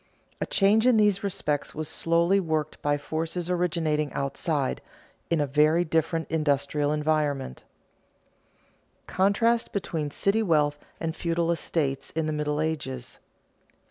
A 0.41 0.47
change 0.47 0.87
in 0.87 0.97
these 0.97 1.23
respects 1.23 1.75
was 1.75 1.87
slowly 1.87 2.39
worked 2.39 2.81
by 2.81 2.97
forces 2.97 3.51
originating 3.51 4.11
outside, 4.13 4.81
in 5.29 5.39
a 5.39 5.45
very 5.45 5.85
different 5.85 6.25
industrial 6.31 6.91
environment. 6.91 7.59
[Sidenote: 9.01 9.05
Contrast 9.15 9.71
between 9.71 10.09
city 10.09 10.41
wealth 10.41 10.79
and 10.99 11.15
feudal 11.15 11.51
estates 11.51 12.09
in 12.09 12.25
the 12.25 12.33
Middle 12.33 12.59
Ages] 12.59 13.17
4. 13.21 13.23